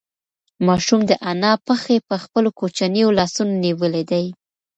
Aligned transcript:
ماشوم 0.67 1.01
د 1.09 1.11
انا 1.31 1.51
پښې 1.65 1.97
په 2.09 2.15
خپلو 2.23 2.49
کوچنیو 2.59 3.15
لاسونو 3.17 3.53
نیولې 3.65 4.03
دي. 4.11 4.25